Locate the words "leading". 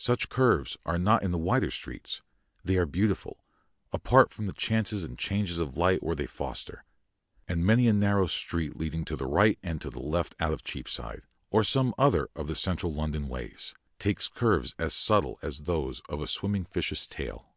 8.76-9.04